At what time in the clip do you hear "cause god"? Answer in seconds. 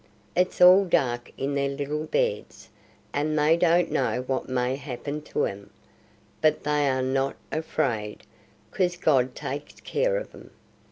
8.71-9.35